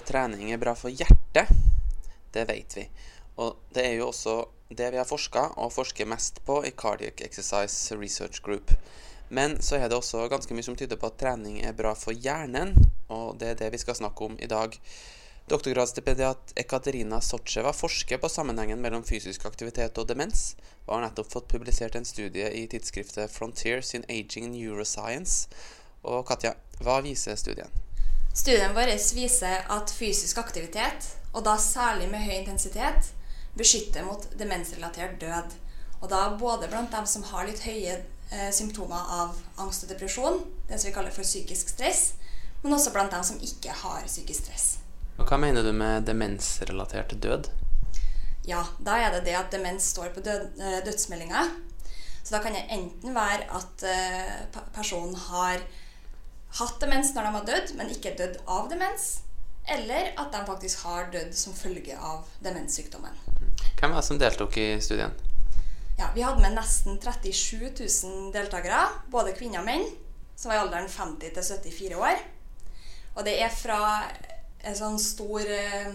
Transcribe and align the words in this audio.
trening 0.00 0.52
er 0.52 0.60
bra 0.62 0.74
for 0.78 0.90
hjertet. 0.90 1.50
Det 2.34 2.44
vet 2.48 2.76
vi. 2.76 2.88
Og 3.36 3.56
det 3.74 3.86
er 3.86 3.96
jo 3.98 4.08
også 4.08 4.40
det 4.74 4.90
vi 4.94 4.98
har 4.98 5.08
forska 5.08 5.48
og 5.60 5.72
forsker 5.74 6.08
mest 6.08 6.40
på 6.46 6.60
i 6.66 6.72
Cardiac 6.74 7.22
Exercise 7.22 7.96
Research 7.98 8.42
Group. 8.42 8.72
Men 9.28 9.56
så 9.62 9.76
er 9.76 9.88
det 9.88 9.96
også 9.96 10.28
ganske 10.28 10.54
mye 10.54 10.66
som 10.66 10.76
tyder 10.76 10.98
på 11.00 11.08
at 11.10 11.18
trening 11.20 11.60
er 11.64 11.76
bra 11.76 11.94
for 11.98 12.14
hjernen, 12.14 12.74
og 13.08 13.38
det 13.40 13.52
er 13.52 13.60
det 13.62 13.72
vi 13.74 13.82
skal 13.82 13.98
snakke 13.98 14.26
om 14.26 14.38
i 14.38 14.50
dag. 14.50 14.76
Doktorgradsstipendiat 15.48 16.54
Ekaterina 16.56 17.20
Sotsjeva 17.20 17.72
forsker 17.76 18.20
på 18.20 18.30
sammenhengen 18.32 18.80
mellom 18.80 19.04
fysisk 19.04 19.44
aktivitet 19.44 19.98
og 20.00 20.08
demens, 20.08 20.54
og 20.86 20.96
har 20.96 21.06
nettopp 21.08 21.32
fått 21.32 21.50
publisert 21.52 21.98
en 21.98 22.08
studie 22.08 22.48
i 22.48 22.66
tidsskriftet 22.70 23.32
Frontiers 23.32 23.92
in 23.98 24.06
Aging 24.08 24.52
Neuroscience. 24.54 25.48
Og 26.04 26.24
Katja, 26.28 26.54
hva 26.80 27.00
viser 27.04 27.36
studien? 27.40 27.83
Studien 28.34 28.74
vår 28.74 28.90
viser 29.14 29.60
at 29.70 29.90
fysisk 29.94 30.38
aktivitet, 30.42 31.06
og 31.32 31.44
da 31.46 31.54
særlig 31.60 32.08
med 32.10 32.24
høy 32.26 32.40
intensitet, 32.40 33.12
beskytter 33.54 34.02
mot 34.02 34.26
demensrelatert 34.34 35.20
død. 35.20 35.54
Og 36.00 36.10
da 36.10 36.24
både 36.38 36.66
blant 36.68 36.90
dem 36.90 37.06
som 37.06 37.22
har 37.30 37.46
litt 37.46 37.62
høye 37.62 37.94
eh, 37.94 38.48
symptomer 38.50 39.06
av 39.20 39.38
angst 39.62 39.86
og 39.86 39.92
depresjon, 39.94 40.40
det 40.66 40.80
som 40.80 40.90
vi 40.90 40.94
kaller 40.96 41.14
for 41.14 41.22
psykisk 41.22 41.70
stress, 41.76 42.02
men 42.64 42.74
også 42.74 42.90
blant 42.96 43.14
dem 43.14 43.22
som 43.22 43.38
ikke 43.38 43.76
har 43.84 44.02
psykisk 44.10 44.48
stress. 44.48 44.66
Og 45.14 45.30
Hva 45.30 45.38
mener 45.38 45.62
du 45.62 45.70
med 45.70 46.02
demensrelatert 46.10 47.14
død? 47.22 47.52
Ja, 48.50 48.64
Da 48.82 48.98
er 48.98 49.14
det 49.14 49.28
det 49.30 49.38
at 49.38 49.54
demens 49.54 49.92
står 49.94 50.10
på 50.10 50.26
død, 50.26 50.58
eh, 50.58 50.82
dødsmeldinga. 50.82 51.46
Så 52.24 52.34
da 52.34 52.42
kan 52.42 52.58
det 52.58 52.66
enten 52.66 53.14
være 53.14 53.46
at 53.54 53.86
eh, 53.86 54.60
personen 54.74 55.14
har 55.30 55.62
hatt 56.60 56.80
demens 56.82 57.12
når 57.14 57.26
de 57.26 57.34
har 57.36 57.46
dødd, 57.50 57.74
men 57.78 57.92
ikke 57.92 58.14
dødd 58.18 58.40
av 58.46 58.68
demens. 58.70 59.08
Eller 59.74 60.12
at 60.20 60.32
de 60.32 60.42
faktisk 60.46 60.84
har 60.84 61.08
dødd 61.12 61.32
som 61.36 61.56
følge 61.56 61.96
av 61.96 62.26
demenssykdommen. 62.44 63.16
Hvem 63.78 63.94
var 63.94 64.00
det 64.02 64.06
som 64.06 64.20
deltok 64.20 64.58
i 64.60 64.68
studien? 64.84 65.14
Ja, 65.98 66.10
Vi 66.14 66.22
hadde 66.22 66.42
med 66.42 66.56
nesten 66.56 66.98
37 66.98 67.70
000 67.78 68.32
deltakere, 68.34 68.82
både 69.10 69.34
kvinner 69.38 69.62
og 69.62 69.68
menn, 69.68 69.84
som 70.36 70.50
var 70.50 70.58
i 70.58 70.62
alderen 70.64 70.90
50 70.90 71.34
til 71.36 71.46
74 71.70 72.00
år. 72.00 72.24
Og 73.14 73.22
det 73.24 73.36
er 73.40 73.52
fra 73.54 73.78
en 74.64 74.76
sånn 74.76 74.98
stor 74.98 75.46
eh, 75.46 75.94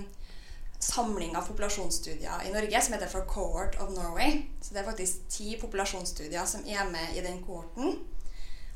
samling 0.79 1.35
av 1.35 1.49
populasjonsstudier 1.49 2.47
i 2.47 2.53
Norge 2.53 2.81
som 2.81 2.95
heter 2.95 3.11
for 3.11 3.27
Cohort 3.27 3.75
of 3.83 3.91
Norway. 3.91 4.45
Så 4.63 4.73
det 4.73 4.81
er 4.81 4.87
faktisk 4.87 5.27
ti 5.31 5.57
populasjonsstudier 5.59 6.47
som 6.47 6.63
er 6.63 6.87
med 6.89 7.17
i 7.17 7.25
den 7.25 7.41
kohorten. 7.43 7.99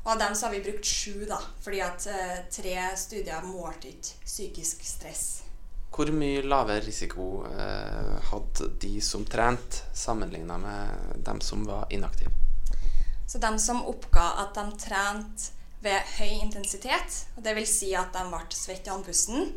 Og 0.04 0.12
av 0.12 0.18
dem 0.20 0.34
så 0.36 0.46
har 0.46 0.52
vi 0.52 0.60
brukt 0.60 0.86
sju, 0.86 1.24
da, 1.28 1.38
fordi 1.64 1.80
at 1.80 2.06
eh, 2.12 2.36
tre 2.52 2.76
studier 2.96 3.44
målte 3.48 3.88
ikke 3.88 4.26
psykisk 4.26 4.84
stress. 4.84 5.24
Hvor 5.94 6.10
mye 6.12 6.42
lavere 6.44 6.82
risiko 6.84 7.44
eh, 7.48 8.16
hadde 8.28 8.68
de 8.82 8.98
som 9.00 9.24
trente, 9.24 9.86
sammenligna 9.94 10.58
med 10.60 11.20
dem 11.24 11.40
som 11.40 11.64
var 11.64 11.86
inaktive? 11.90 12.32
Så 13.26 13.40
de 13.40 13.58
som 13.58 13.84
oppga 13.88 14.26
at 14.44 14.58
de 14.58 14.64
trente 14.82 15.54
ved 15.84 16.12
høy 16.18 16.40
intensitet, 16.42 17.24
og 17.36 17.44
dvs. 17.44 17.72
Si 17.78 17.94
at 17.96 18.12
de 18.12 18.26
ble 18.28 18.44
svett 18.56 18.88
i 18.88 18.92
andpusten, 18.92 19.54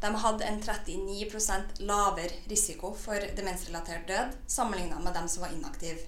de 0.00 0.12
hadde 0.22 0.46
en 0.46 0.60
39% 0.62 1.80
lavere 1.88 2.44
risiko 2.50 2.92
for 2.94 3.24
demensrelatert 3.36 4.06
død 4.08 4.36
sammenligna 4.46 5.00
med 5.00 5.16
dem 5.16 5.28
som 5.28 5.42
var 5.42 5.56
inaktive. 5.56 6.04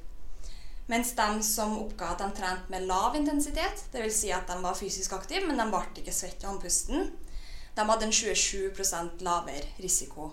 Mens 0.91 1.13
de 1.15 1.43
som 1.47 1.77
oppga 1.79 2.13
at 2.13 2.23
de 2.25 2.29
trente 2.35 2.73
med 2.73 2.89
lav 2.89 3.15
intensitet, 3.17 3.85
dvs. 3.93 4.17
Si 4.17 4.33
at 4.35 4.49
de 4.51 4.57
var 4.63 4.75
fysisk 4.75 5.13
aktive, 5.15 5.47
men 5.47 5.61
de 5.61 5.67
ble 5.71 6.03
ikke 6.03 6.15
svette 6.15 6.43
i 6.43 6.51
andpusten, 6.51 7.13
de 7.77 7.85
hadde 7.87 8.09
en 8.09 8.13
27 8.13 9.23
lavere 9.23 9.69
risiko 9.79 10.33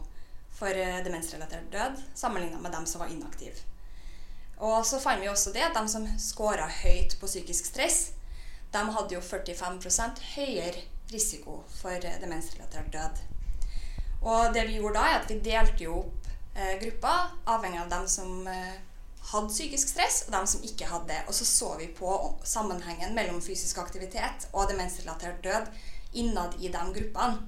for 0.57 0.73
eh, 0.73 1.03
demensrelatert 1.05 1.69
død 1.71 2.01
sammenligna 2.17 2.57
med 2.59 2.73
dem 2.73 2.87
som 2.89 3.03
var 3.03 3.13
inaktive. 3.13 3.61
Og 4.57 4.81
så 4.85 4.97
fant 4.99 5.21
vi 5.21 5.29
også 5.29 5.53
det 5.53 5.61
at 5.67 5.77
de 5.77 5.85
som 5.91 6.07
scora 6.17 6.65
høyt 6.81 7.19
på 7.21 7.29
psykisk 7.29 7.69
stress, 7.69 7.99
de 8.73 8.81
hadde 8.97 9.13
jo 9.13 9.21
45 9.21 9.77
høyere 10.33 10.81
risiko 11.13 11.61
for 11.77 11.93
eh, 12.01 12.17
demensrelatert 12.21 12.89
død. 12.93 13.21
Og 14.25 14.53
det 14.53 14.65
vi 14.67 14.81
gjorde 14.81 14.97
da, 14.97 15.05
er 15.05 15.21
at 15.21 15.29
vi 15.29 15.39
delte 15.45 15.85
jo 15.85 16.01
opp 16.01 16.27
eh, 16.57 16.75
grupper 16.81 17.33
avhengig 17.53 17.83
av 17.85 17.93
dem 17.93 18.07
som 18.09 18.47
eh, 18.49 18.73
hadde 19.31 19.51
psykisk 19.51 19.91
stress, 19.91 20.21
og 20.27 20.33
dem 20.35 20.47
som 20.47 20.63
ikke 20.63 20.87
hadde 20.87 21.11
det. 21.11 21.19
Og 21.27 21.35
så 21.35 21.45
så 21.45 21.73
vi 21.79 21.89
på 21.97 22.13
sammenhengen 22.47 23.15
mellom 23.15 23.41
fysisk 23.43 23.79
aktivitet 23.83 24.47
og 24.53 24.69
demensrelatert 24.71 25.43
død 25.43 25.67
innad 26.13 26.55
i 26.59 26.71
de 26.71 26.85
gruppene. 26.95 27.43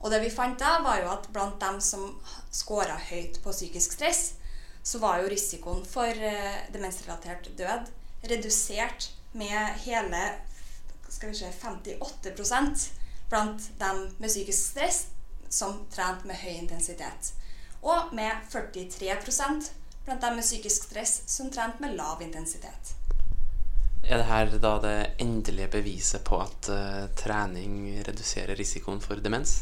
Og 0.00 0.12
det 0.12 0.20
vi 0.22 0.32
fant 0.32 0.58
da, 0.60 0.78
var 0.84 1.00
jo 1.02 1.10
at 1.12 1.26
blant 1.32 1.58
dem 1.60 1.80
som 1.84 2.06
scora 2.52 2.96
høyt 3.10 3.40
på 3.44 3.52
psykisk 3.52 3.96
stress, 3.98 4.22
så 4.82 4.98
var 5.00 5.20
jo 5.20 5.28
risikoen 5.28 5.82
for 5.84 6.08
uh, 6.08 6.60
demensrelatert 6.72 7.50
død 7.58 7.90
redusert 8.30 9.10
med 9.36 9.76
hele 9.84 10.22
skal 11.10 11.30
vi 11.30 11.36
se, 11.36 11.50
58% 11.62 12.88
blant 13.28 13.66
dem 13.78 14.02
med 14.18 14.28
psykisk 14.28 14.70
stress 14.70 15.06
som 15.48 15.84
trente 15.92 16.26
med 16.26 16.38
høy 16.38 16.54
intensitet. 16.54 17.32
Og 17.82 18.14
med 18.14 18.30
43 18.52 19.16
blant 20.10 20.24
dem 20.26 20.40
med 20.40 20.44
psykisk 20.44 20.88
stress 20.88 21.22
som 21.30 21.50
trent 21.54 21.78
med 21.80 21.94
lav 21.94 22.22
intensitet. 22.22 22.96
Er 24.02 24.18
det 24.18 24.26
her 24.26 24.50
da 24.58 24.72
det 24.82 24.96
endelige 25.22 25.68
beviset 25.70 26.24
på 26.26 26.40
at 26.42 26.70
uh, 26.72 27.04
trening 27.14 28.02
reduserer 28.06 28.58
risikoen 28.58 28.98
for 29.00 29.22
demens? 29.22 29.60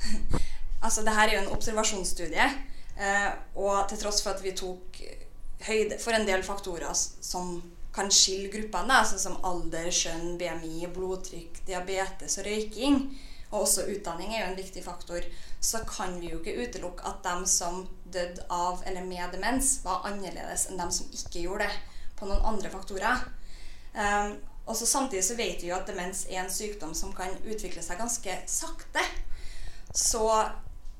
altså, 0.84 1.02
det 1.04 1.12
her 1.12 1.28
er 1.28 1.34
jo 1.34 1.42
en 1.44 1.54
observasjonsstudie. 1.58 2.48
Uh, 2.96 3.30
og 3.66 3.88
til 3.90 4.00
tross 4.00 4.22
for 4.24 4.32
at 4.32 4.44
vi 4.44 4.54
tok 4.56 5.00
høyde 5.66 5.98
for 6.00 6.16
en 6.16 6.24
del 6.28 6.44
faktorer 6.46 6.94
som 6.96 7.58
kan 7.96 8.08
skille 8.12 8.48
gruppene, 8.52 8.96
altså 9.02 9.20
som 9.20 9.36
alder, 9.44 9.90
kjønn, 9.92 10.38
BMI, 10.40 10.86
blodtrykk, 10.94 11.60
diabetes 11.68 12.38
og 12.40 12.48
røyking, 12.48 13.02
og 13.50 13.62
også 13.62 13.86
utdanning 13.92 14.34
er 14.34 14.42
jo 14.42 14.48
en 14.50 14.58
viktig 14.58 14.82
faktor, 14.84 15.26
så 15.60 15.82
kan 15.88 16.18
vi 16.20 16.32
jo 16.32 16.40
ikke 16.40 16.56
utelukke 16.66 17.06
at 17.06 17.22
de 17.24 17.50
som 17.50 17.84
døde 18.04 18.42
av 18.52 18.82
eller 18.86 19.06
med 19.06 19.32
demens, 19.34 19.78
var 19.84 20.06
annerledes 20.08 20.68
enn 20.70 20.80
de 20.80 20.88
som 20.92 21.12
ikke 21.14 21.44
gjorde 21.46 21.68
det, 21.68 21.78
på 22.16 22.28
noen 22.28 22.44
andre 22.48 22.70
faktorer. 22.72 23.26
Um, 23.94 24.36
og 24.66 24.76
Samtidig 24.76 25.22
så 25.24 25.36
vet 25.38 25.62
vi 25.62 25.70
jo 25.70 25.76
at 25.76 25.86
demens 25.86 26.24
er 26.26 26.42
en 26.42 26.50
sykdom 26.50 26.94
som 26.96 27.12
kan 27.14 27.36
utvikle 27.46 27.84
seg 27.84 28.00
ganske 28.00 28.32
sakte. 28.50 29.04
Så, 29.94 30.24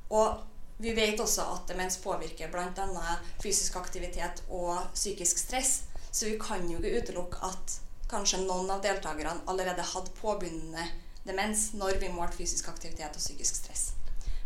og 0.09 0.45
vi 0.79 0.93
vet 0.95 1.21
også 1.21 1.49
at 1.57 1.73
demens 1.73 1.99
påvirker 2.05 2.53
bl.a. 2.53 3.17
fysisk 3.43 3.77
aktivitet 3.81 4.45
og 4.53 4.93
psykisk 4.95 5.41
stress. 5.41 5.73
Så 6.13 6.31
vi 6.31 6.37
kan 6.41 6.63
jo 6.71 6.79
ikke 6.79 7.03
utelukke 7.03 7.43
at 7.49 7.81
kanskje 8.11 8.45
noen 8.45 8.71
av 8.71 8.85
deltakerne 8.85 9.43
allerede 9.51 9.83
hadde 9.83 10.15
påbegynnende 10.21 10.87
demens 11.27 11.71
når 11.77 12.01
vi 12.03 12.13
målte 12.15 12.41
fysisk 12.41 12.69
aktivitet 12.73 13.15
og 13.15 13.23
psykisk 13.23 13.63
stress. 13.63 13.91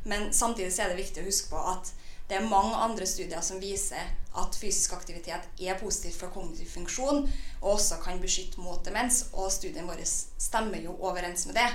Men 0.05 0.33
samtidig 0.33 0.73
er 0.81 0.93
det 0.93 1.01
viktig 1.01 1.23
å 1.23 1.29
huske 1.29 1.53
på 1.53 1.61
at 1.75 1.93
det 2.31 2.39
er 2.39 2.47
mange 2.47 2.77
andre 2.79 3.07
studier 3.11 3.43
som 3.43 3.59
viser 3.59 4.13
at 4.39 4.55
fysisk 4.55 4.93
aktivitet 4.95 5.49
er 5.59 5.79
positivt 5.81 6.21
for 6.21 6.31
kognitiv 6.31 6.71
funksjon 6.71 7.25
og 7.25 7.73
også 7.73 7.99
kan 8.05 8.21
beskytte 8.23 8.63
mot 8.63 8.85
demens. 8.87 9.25
Og 9.35 9.51
studien 9.53 9.89
vår 9.91 10.05
stemmer 10.07 10.79
jo 10.79 10.95
overens 11.03 11.49
med 11.51 11.59
det. 11.59 11.67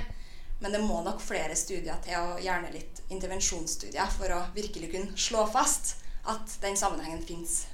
Men 0.64 0.72
det 0.72 0.80
må 0.88 1.02
nok 1.04 1.20
flere 1.20 1.56
studier 1.60 2.00
til, 2.06 2.16
og 2.16 2.40
gjerne 2.40 2.72
litt 2.72 3.02
intervensjonsstudier, 3.12 4.08
for 4.16 4.32
å 4.32 4.46
virkelig 4.56 4.94
kunne 4.94 5.20
slå 5.20 5.44
fast 5.52 5.98
at 6.32 6.56
den 6.64 6.80
sammenhengen 6.80 7.20
fins. 7.28 7.66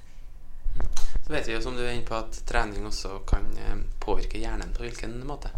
Så 1.22 1.30
vet 1.30 1.48
vi 1.48 1.54
jo 1.54 1.62
som 1.62 1.78
du 1.78 1.86
er 1.86 1.94
inne 1.94 2.08
på 2.08 2.18
at 2.18 2.42
trening 2.50 2.90
også 2.90 3.22
kan 3.30 3.46
eh, 3.62 3.78
påvirke 4.02 4.42
hjernen. 4.42 4.74
På 4.74 4.88
hvilken 4.88 5.22
måte? 5.30 5.54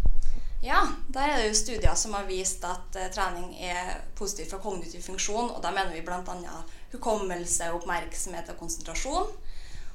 Ja, 0.64 0.88
der 1.12 1.28
er 1.28 1.42
det 1.42 1.50
jo 1.50 1.56
studier 1.60 1.96
som 2.00 2.14
har 2.16 2.24
vist 2.24 2.64
at 2.64 2.96
uh, 2.96 3.10
trening 3.12 3.50
er 3.60 3.98
positivt 4.16 4.54
for 4.54 4.64
kognitiv 4.64 5.02
funksjon. 5.04 5.50
og 5.52 5.64
Da 5.64 5.74
mener 5.76 5.92
vi 5.92 6.02
bl.a. 6.02 6.60
hukommelse, 6.94 7.68
oppmerksomhet 7.76 8.54
og 8.54 8.62
konsentrasjon. 8.62 9.34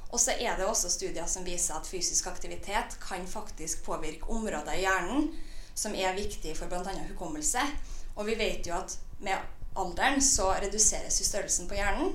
Og 0.09 0.19
så 0.21 0.35
er 0.37 0.57
det 0.57 0.67
også 0.69 0.91
studier 0.93 1.25
som 1.25 1.45
viser 1.45 1.73
at 1.73 1.87
fysisk 1.89 2.27
aktivitet 2.27 2.97
kan 3.01 3.25
faktisk 3.27 3.81
påvirke 3.83 4.29
områder 4.29 4.77
i 4.77 4.83
hjernen 4.83 5.31
som 5.73 5.95
er 5.95 6.13
viktige 6.13 6.53
for 6.55 6.69
bl.a. 6.69 6.93
hukommelse. 7.11 7.63
Og 8.15 8.27
vi 8.27 8.35
vet 8.37 8.67
jo 8.67 8.75
at 8.77 8.97
med 9.25 9.41
alderen 9.77 10.21
så 10.21 10.51
reduseres 10.61 11.17
jo 11.21 11.25
størrelsen 11.25 11.69
på 11.69 11.79
hjernen. 11.79 12.13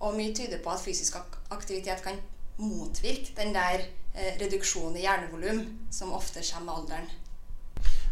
Og 0.00 0.14
mye 0.14 0.34
tyder 0.34 0.62
på 0.62 0.70
at 0.70 0.84
fysisk 0.84 1.16
aktivitet 1.50 2.04
kan 2.06 2.22
motvirke 2.60 3.34
den 3.36 3.50
der 3.54 3.82
eh, 4.14 4.38
reduksjonen 4.38 5.00
i 5.00 5.04
hjernevolum 5.08 5.64
som 5.90 6.14
ofte 6.14 6.44
kommer 6.52 6.70
med 6.70 6.78
alderen. 6.78 7.10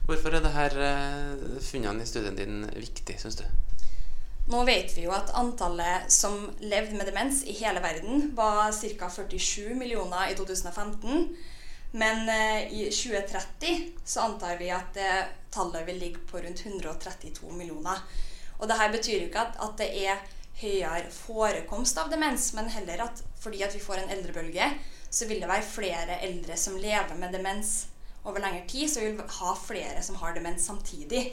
Hvorfor 0.08 0.32
er 0.32 0.40
dette 0.40 0.84
eh, 0.88 1.56
funnene 1.60 2.00
i 2.00 2.08
studien 2.08 2.36
din 2.36 2.62
viktig, 2.72 3.18
syns 3.20 3.36
du? 3.36 3.42
Nå 4.48 4.62
vet 4.64 4.94
vi 4.96 5.02
jo 5.04 5.12
at 5.12 5.34
antallet 5.36 6.08
som 6.08 6.46
levde 6.64 6.96
med 6.96 7.04
demens 7.10 7.42
i 7.44 7.52
hele 7.58 7.82
verden, 7.84 8.30
var 8.36 8.72
ca. 8.72 9.10
47 9.12 9.74
millioner 9.76 10.30
i 10.30 10.36
2015. 10.38 11.28
Men 12.00 12.24
eh, 12.32 12.72
i 12.72 12.86
2030 12.88 14.00
så 14.00 14.24
antar 14.30 14.56
vi 14.56 14.70
at 14.72 14.96
tallet 15.52 15.84
vil 15.90 16.00
ligge 16.00 16.24
på 16.30 16.40
rundt 16.40 16.64
132 16.64 17.52
millioner. 17.52 18.00
Og 18.58 18.64
det 18.68 18.80
her 18.80 18.96
betyr 18.96 19.18
jo 19.18 19.28
ikke 19.28 19.44
at, 19.44 19.60
at 19.60 19.76
det 19.82 19.90
er 20.08 20.24
høyere 20.62 21.12
forekomst 21.12 22.00
av 22.00 22.08
demens, 22.08 22.48
men 22.56 22.72
heller 22.72 23.04
at 23.10 23.20
fordi 23.44 23.60
at 23.68 23.76
vi 23.76 23.84
får 23.84 24.00
en 24.00 24.16
eldrebølge, 24.16 24.72
så 25.10 25.28
vil 25.28 25.44
det 25.44 25.52
være 25.52 25.68
flere 25.68 26.20
eldre 26.24 26.56
som 26.56 26.80
lever 26.80 27.12
med 27.20 27.36
demens 27.36 27.76
over 28.28 28.42
lengre 28.44 28.66
tid, 28.68 28.88
så 28.90 29.02
vi 29.02 29.12
vil 29.12 29.38
ha 29.38 29.54
flere 29.58 30.02
som 30.04 30.18
har 30.20 30.36
demens 30.36 30.66
samtidig. 30.68 31.30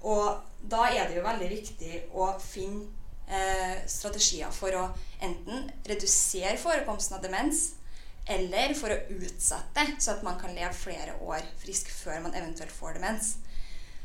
Og 0.00 0.40
da 0.72 0.86
er 0.88 1.08
det 1.08 1.18
jo 1.18 1.26
veldig 1.26 1.50
viktig 1.50 2.00
å 2.16 2.30
finne 2.40 2.88
eh, 3.28 3.82
strategier 3.90 4.52
for 4.54 4.74
å 4.76 4.86
enten 5.22 5.68
redusere 5.88 6.56
forekomsten 6.60 7.18
av 7.18 7.24
demens, 7.24 7.70
eller 8.30 8.74
for 8.78 8.92
å 8.92 8.98
utsette, 9.16 9.86
så 9.98 10.14
at 10.14 10.24
man 10.24 10.38
kan 10.40 10.52
leve 10.54 10.72
flere 10.76 11.16
år 11.24 11.44
frisk 11.60 11.88
før 11.92 12.20
man 12.26 12.36
eventuelt 12.36 12.72
får 12.72 12.98
demens. 12.98 13.36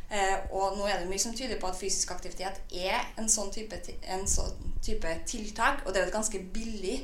Eh, 0.10 0.38
og 0.54 0.78
nå 0.78 0.86
er 0.88 1.02
det 1.02 1.10
mye 1.10 1.22
som 1.22 1.34
tyder 1.36 1.60
på 1.62 1.70
at 1.70 1.78
fysisk 1.80 2.12
aktivitet 2.14 2.60
er 2.78 3.00
en 3.20 3.30
sånn 3.32 3.52
type, 3.54 3.78
en 4.06 4.26
sånn 4.30 4.74
type 4.86 5.12
tiltak, 5.30 5.84
og 5.86 5.94
det 5.94 6.02
er 6.02 6.06
jo 6.06 6.12
et 6.12 6.18
ganske 6.20 6.42
billig 6.56 6.98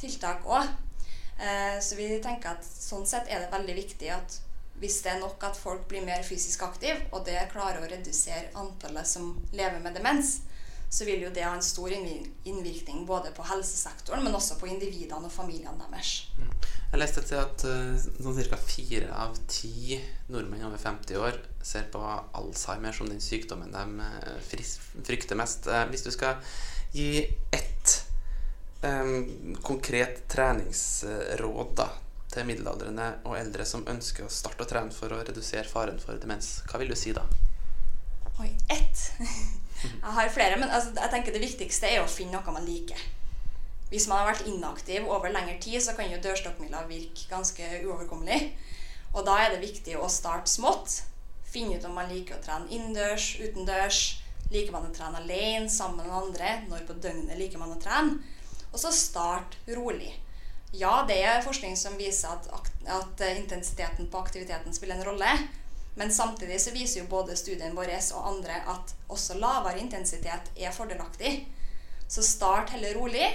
tiltak 0.00 0.46
òg. 0.48 0.68
Eh, 1.40 1.78
så 1.82 1.96
vi 1.98 2.08
tenker 2.22 2.56
at 2.56 2.66
sånn 2.66 3.06
sett 3.08 3.30
er 3.30 3.42
det 3.42 3.52
veldig 3.52 3.76
viktig 3.78 4.10
at 4.14 4.40
hvis 4.82 4.98
det 5.04 5.12
er 5.12 5.20
nok 5.22 5.44
at 5.46 5.58
folk 5.58 5.84
blir 5.90 6.02
mer 6.02 6.24
fysisk 6.26 6.64
aktive, 6.66 6.98
og 7.14 7.22
det 7.28 7.38
klarer 7.52 7.84
å 7.84 7.90
redusere 7.90 8.50
antallet 8.58 9.06
som 9.06 9.36
lever 9.54 9.78
med 9.82 9.94
demens, 9.94 10.40
så 10.92 11.06
vil 11.08 11.22
jo 11.24 11.30
det 11.32 11.46
ha 11.46 11.54
en 11.56 11.64
stor 11.64 11.88
innvirkning 11.94 13.06
både 13.08 13.30
på 13.32 13.46
helsesektoren, 13.48 14.20
men 14.26 14.34
også 14.36 14.58
på 14.60 14.68
individene 14.68 15.24
og 15.24 15.32
familiene 15.32 15.86
deres. 15.86 16.10
Mm. 16.36 16.50
Jeg 16.92 17.00
leste 17.00 17.22
til 17.24 17.38
at 17.40 17.64
uh, 17.64 17.94
sånn 17.96 18.42
ca. 18.50 18.58
fire 18.60 19.08
av 19.16 19.38
ti 19.48 19.96
nordmenn 20.28 20.66
over 20.66 20.82
50 20.82 21.22
år 21.22 21.38
ser 21.64 21.86
på 21.94 22.02
Alzheimer 22.36 22.92
som 22.92 23.08
den 23.08 23.22
sykdommen 23.24 23.72
de 23.72 23.86
uh, 24.02 24.36
frykter 24.50 25.38
mest. 25.40 25.70
Uh, 25.70 25.86
hvis 25.88 26.04
du 26.04 26.10
skal 26.12 26.42
gi 26.92 27.22
ett 27.54 27.94
um, 28.84 29.54
konkret 29.64 30.26
treningsråd 30.28 31.72
da, 31.78 31.88
til 32.32 32.46
middelaldrende 32.48 33.08
og 33.28 33.36
eldre 33.38 33.66
som 33.68 33.84
ønsker 33.88 34.26
å 34.26 34.32
starte 34.32 34.64
å 34.64 34.68
trene 34.68 34.94
for 34.94 35.12
å 35.12 35.22
redusere 35.22 35.68
faren 35.68 36.00
for 36.00 36.20
demens, 36.20 36.60
hva 36.68 36.80
vil 36.80 36.92
du 36.92 36.96
si 36.98 37.12
da? 37.16 37.24
Oi, 38.40 38.48
ett? 38.72 39.08
Jeg 39.82 40.14
har 40.16 40.30
flere, 40.30 40.56
men 40.60 40.70
altså, 40.70 40.92
jeg 40.94 41.10
tenker 41.10 41.34
det 41.34 41.40
viktigste 41.42 41.88
er 41.90 42.04
å 42.04 42.10
finne 42.10 42.38
noe 42.38 42.54
man 42.54 42.62
liker. 42.62 43.00
Hvis 43.90 44.06
man 44.08 44.20
har 44.20 44.28
vært 44.30 44.46
inaktiv 44.46 45.08
over 45.10 45.32
lengre 45.34 45.56
tid, 45.60 45.80
så 45.82 45.96
kan 45.96 46.06
jo 46.08 46.20
dørstokkmila 46.22 46.84
virke 46.86 47.26
ganske 47.28 47.66
uoverkommelig. 47.82 48.52
Og 49.12 49.26
da 49.26 49.34
er 49.42 49.52
det 49.52 49.64
viktig 49.64 49.98
å 49.98 50.06
starte 50.08 50.48
smått. 50.48 51.02
Finne 51.50 51.76
ut 51.76 51.88
om 51.88 51.98
man 51.98 52.08
liker 52.08 52.38
å 52.38 52.44
trene 52.44 52.70
innendørs, 52.72 53.34
utendørs. 53.42 54.00
Liker 54.54 54.72
man 54.72 54.86
å 54.86 54.94
trene 54.94 55.20
alene, 55.20 55.68
sammen 55.68 56.06
med 56.06 56.14
andre? 56.14 56.54
Når 56.70 56.86
på 56.88 56.96
døgnet 57.04 57.36
liker 57.42 57.60
man 57.60 57.74
å 57.74 57.80
trene? 57.82 58.22
Og 58.70 58.78
så 58.80 58.94
start 58.96 59.58
rolig. 59.76 60.14
Ja, 60.72 61.04
det 61.08 61.18
er 61.20 61.44
forskning 61.44 61.76
som 61.76 61.98
viser 62.00 62.32
at, 62.32 62.70
at 62.88 63.24
intensiteten 63.36 64.08
på 64.08 64.22
aktiviteten 64.24 64.72
spiller 64.74 64.96
en 65.00 65.10
rolle. 65.10 65.34
Men 65.94 66.12
samtidig 66.12 66.60
så 66.60 66.72
viser 66.72 67.02
jo 67.02 67.10
både 67.10 67.36
studien 67.36 67.76
vår 67.76 67.92
og 68.16 68.28
andre 68.30 68.62
at 68.72 68.94
også 69.12 69.36
lavere 69.40 69.80
intensitet 69.80 70.48
er 70.56 70.72
fordelaktig. 70.72 71.34
Så 72.08 72.24
start 72.24 72.72
heller 72.72 72.96
rolig. 72.96 73.26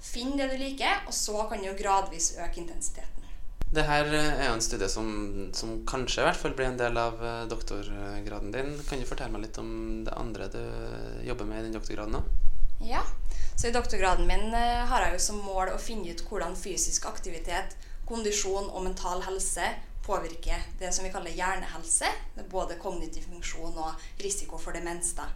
Finn 0.00 0.36
det 0.36 0.50
du 0.52 0.58
liker, 0.60 1.06
og 1.08 1.14
så 1.16 1.48
kan 1.48 1.64
du 1.64 1.72
gradvis 1.76 2.34
øke 2.38 2.60
intensiteten. 2.60 3.24
Det 3.72 3.84
her 3.84 4.06
er 4.16 4.46
jo 4.46 4.54
en 4.54 4.64
studie 4.64 4.88
som, 4.88 5.08
som, 5.52 5.74
kanskje 5.88 6.22
i 6.22 6.28
hvert 6.28 6.40
fall 6.40 6.54
blir 6.56 6.70
en 6.70 6.78
del 6.80 6.96
av 6.96 7.18
eh, 7.20 7.42
doktorgraden 7.50 8.52
din. 8.54 8.70
Kan 8.88 9.02
du 9.02 9.08
fortelle 9.08 9.34
meg 9.34 9.44
litt 9.44 9.58
om 9.60 9.72
det 10.06 10.14
andre 10.16 10.46
du 10.52 10.62
jobber 11.26 11.48
med 11.50 11.60
i 11.60 11.66
den 11.66 11.76
doktorgraden 11.76 12.16
nå? 12.16 12.22
Ja, 12.88 13.02
så 13.58 13.66
i 13.66 13.70
doktorgraden 13.74 14.26
min 14.26 14.54
eh, 14.54 14.86
har 14.86 15.02
jeg 15.02 15.16
jo 15.16 15.20
som 15.24 15.38
mål 15.42 15.72
å 15.74 15.80
finne 15.82 16.12
ut 16.14 16.20
hvordan 16.28 16.54
fysisk 16.54 17.08
aktivitet, 17.10 17.72
kondisjon 18.06 18.68
og 18.70 18.84
mental 18.84 19.24
helse 19.26 19.66
påvirker 20.06 20.62
det 20.78 20.92
som 20.94 21.02
vi 21.02 21.10
kaller 21.10 21.34
hjernehelse. 21.34 22.06
Både 22.52 22.78
kognitiv 22.78 23.26
funksjon 23.26 23.74
og 23.82 24.06
risiko 24.22 24.60
for 24.62 24.78
demens. 24.78 25.10
Da. 25.18 25.26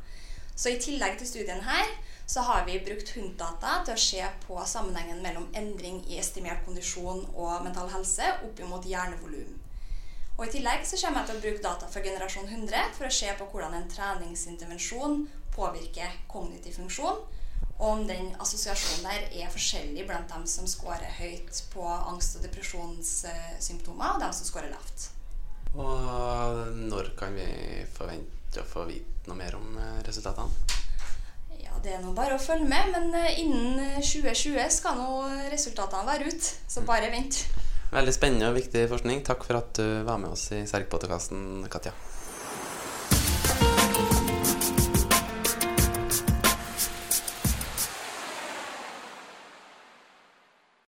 Så 0.54 0.70
i 0.70 0.78
tillegg 0.78 1.19
til 1.19 1.32
studien 1.32 1.64
her 1.66 1.90
så 2.30 2.46
har 2.46 2.62
vi 2.70 2.78
brukt 2.86 3.10
HUNT-data 3.10 3.80
til 3.88 3.96
å 3.96 4.04
se 4.06 4.30
på 4.46 4.62
sammenhengen 4.70 5.19
mellom 5.26 5.50
endring 5.58 5.98
i 6.06 6.22
estimert 6.22 6.62
kondisjon 6.62 7.26
og 7.34 7.66
mental 7.66 7.90
helse 7.90 8.30
opp 8.46 8.64
mot 8.70 8.86
hjernevolum. 8.86 9.58
Og 10.38 10.46
I 10.46 10.54
tillegg 10.54 10.86
så 10.86 11.02
kommer 11.02 11.24
jeg 11.24 11.32
til 11.32 11.40
å 11.40 11.44
bruke 11.48 11.66
data 11.66 11.90
fra 11.90 12.06
generasjon 12.06 12.46
100 12.46 12.94
for 12.94 13.10
å 13.10 13.14
se 13.19 13.34
på 13.34 13.50
hvordan 13.50 13.80
en 13.80 13.90
treningsintervensjon 13.90 15.24
påvirker 15.58 16.20
kognitiv 16.30 16.78
funksjon 16.78 17.24
om 17.82 18.05
den 18.06 18.31
assosiasjonen 18.43 19.08
der 19.08 19.40
er 19.43 19.50
forskjellig 19.50 20.05
blant 20.06 20.31
dem 20.31 20.44
som 20.46 20.69
scorer 20.70 21.08
høyt 21.19 21.64
på 21.73 21.82
angst- 21.82 22.38
og 22.38 22.44
depresjonssymptomer, 22.46 24.14
og 24.14 24.23
dem 24.23 24.37
som 24.37 24.46
scorer 24.46 24.70
lavt. 24.70 25.08
Og 25.73 26.76
når 26.76 27.14
kan 27.19 27.34
vi 27.34 27.49
forvente 27.94 28.61
å 28.61 28.69
få 28.69 28.84
vite 28.87 29.26
noe 29.26 29.38
mer 29.38 29.56
om 29.56 29.75
eh, 29.81 29.99
resultatene? 30.06 30.79
Ja, 31.62 31.73
Det 31.82 31.96
er 31.96 32.02
nå 32.05 32.12
bare 32.14 32.37
å 32.37 32.43
følge 32.43 32.69
med, 32.69 32.93
men 32.93 33.14
eh, 33.19 33.40
innen 33.43 33.99
2020 33.99 34.62
skal 34.70 34.99
nå 35.00 35.11
resultatene 35.50 36.06
være 36.06 36.31
ut. 36.31 36.50
Så 36.69 36.84
mm. 36.84 36.88
bare 36.88 37.11
vent. 37.14 37.43
Veldig 37.93 38.14
spennende 38.14 38.52
og 38.52 38.58
viktig 38.61 38.87
forskning. 38.93 39.25
Takk 39.26 39.43
for 39.49 39.58
at 39.58 39.75
du 39.81 40.05
var 40.06 40.20
med 40.20 40.32
oss 40.37 40.50
i 40.55 40.62
Sergpodkasten, 40.69 41.64
Katja. 41.73 41.96